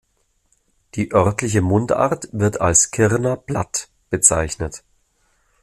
Die 0.95 1.11
örtliche 1.13 1.61
Mundart 1.61 2.27
wird 2.31 2.59
als 2.59 2.89
„Kirner 2.89 3.37
Platt“ 3.37 3.87
bezeichnet. 4.09 4.83